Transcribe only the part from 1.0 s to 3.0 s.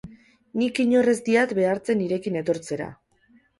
ez diat behartzen nirekin etortzera.